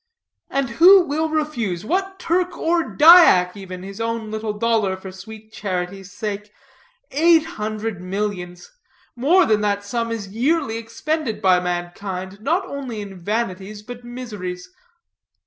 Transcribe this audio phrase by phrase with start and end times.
[0.49, 5.53] And who will refuse, what Turk or Dyak even, his own little dollar for sweet
[5.53, 6.51] charity's sake?
[7.11, 8.71] Eight hundred millions!
[9.15, 14.69] More than that sum is yearly expended by mankind, not only in vanities, but miseries.